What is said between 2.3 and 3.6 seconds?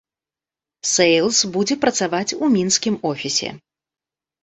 у мінскім офісе.